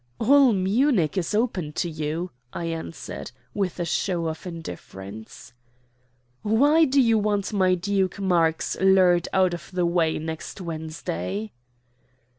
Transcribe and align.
"All 0.19 0.51
Munich 0.51 1.15
is 1.15 1.35
open 1.35 1.73
to 1.73 1.87
you," 1.87 2.31
I 2.53 2.65
answered, 2.65 3.29
with 3.53 3.79
a 3.79 3.85
show 3.85 4.29
of 4.29 4.47
indifference. 4.47 5.53
"Why 6.41 6.85
do 6.85 6.99
you 6.99 7.19
want 7.19 7.53
my 7.53 7.75
Duke 7.75 8.19
Marx 8.19 8.75
lured 8.81 9.27
out 9.31 9.53
of 9.53 9.69
the 9.71 9.85
way 9.85 10.17
next 10.17 10.59
Wednesday?" 10.59 11.51